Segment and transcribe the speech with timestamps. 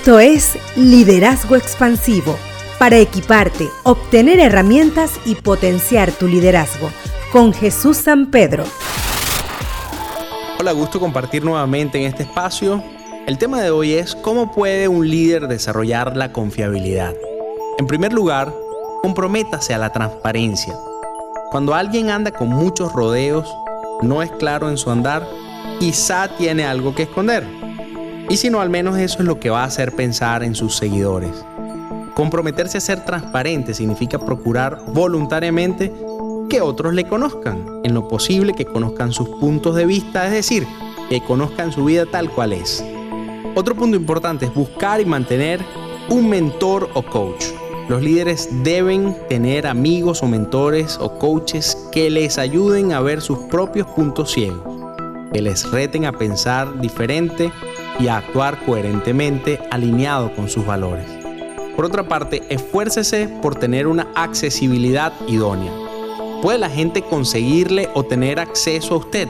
[0.00, 2.38] Esto es Liderazgo Expansivo,
[2.78, 6.88] para equiparte, obtener herramientas y potenciar tu liderazgo,
[7.30, 8.64] con Jesús San Pedro.
[10.58, 12.82] Hola, gusto compartir nuevamente en este espacio.
[13.26, 17.14] El tema de hoy es cómo puede un líder desarrollar la confiabilidad.
[17.76, 18.54] En primer lugar,
[19.02, 20.74] comprométase a la transparencia.
[21.50, 23.54] Cuando alguien anda con muchos rodeos,
[24.00, 25.28] no es claro en su andar,
[25.78, 27.46] quizá tiene algo que esconder
[28.30, 30.76] y si no, al menos eso es lo que va a hacer pensar en sus
[30.76, 31.32] seguidores.
[32.14, 35.92] Comprometerse a ser transparente significa procurar voluntariamente
[36.48, 40.64] que otros le conozcan, en lo posible que conozcan sus puntos de vista, es decir,
[41.08, 42.84] que conozcan su vida tal cual es.
[43.56, 45.60] Otro punto importante es buscar y mantener
[46.08, 47.46] un mentor o coach.
[47.88, 53.38] Los líderes deben tener amigos o mentores o coaches que les ayuden a ver sus
[53.50, 54.62] propios puntos ciegos,
[55.32, 57.50] que les reten a pensar diferente
[58.00, 61.06] y a actuar coherentemente alineado con sus valores.
[61.76, 65.72] Por otra parte, esfuércese por tener una accesibilidad idónea.
[66.42, 69.28] ¿Puede la gente conseguirle o tener acceso a usted?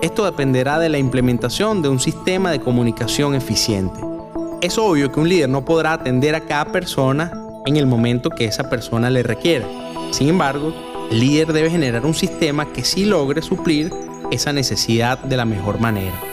[0.00, 4.00] Esto dependerá de la implementación de un sistema de comunicación eficiente.
[4.60, 7.32] Es obvio que un líder no podrá atender a cada persona
[7.66, 9.66] en el momento que esa persona le requiera.
[10.10, 10.72] Sin embargo,
[11.10, 13.92] el líder debe generar un sistema que sí logre suplir
[14.30, 16.31] esa necesidad de la mejor manera.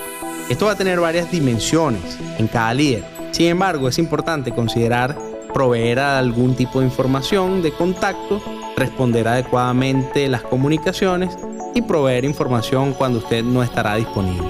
[0.50, 3.04] Esto va a tener varias dimensiones en cada líder.
[3.30, 5.16] Sin embargo, es importante considerar
[5.54, 8.42] proveer algún tipo de información de contacto,
[8.76, 11.38] responder adecuadamente las comunicaciones
[11.76, 14.48] y proveer información cuando usted no estará disponible.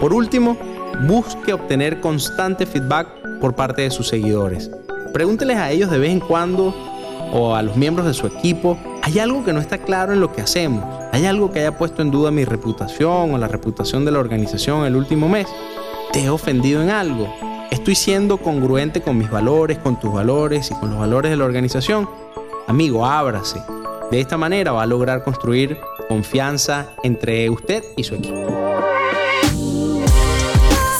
[0.00, 0.56] Por último,
[1.06, 3.06] busque obtener constante feedback
[3.40, 4.72] por parte de sus seguidores.
[5.12, 6.74] Pregúnteles a ellos de vez en cuando
[7.32, 8.76] o a los miembros de su equipo,
[9.08, 10.84] ¿hay algo que no está claro en lo que hacemos?
[11.12, 14.84] ¿Hay algo que haya puesto en duda mi reputación o la reputación de la organización
[14.84, 15.46] el último mes?
[16.12, 17.34] ¿Te he ofendido en algo?
[17.70, 21.46] ¿Estoy siendo congruente con mis valores, con tus valores y con los valores de la
[21.46, 22.06] organización?
[22.66, 23.62] Amigo, ábrase.
[24.10, 28.46] De esta manera va a lograr construir confianza entre usted y su equipo.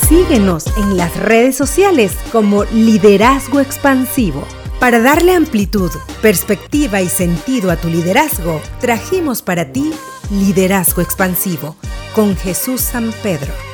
[0.09, 4.47] Síguenos en las redes sociales como Liderazgo Expansivo.
[4.81, 5.91] Para darle amplitud,
[6.22, 9.93] perspectiva y sentido a tu liderazgo, trajimos para ti
[10.31, 11.75] Liderazgo Expansivo
[12.15, 13.68] con Jesús San Pedro.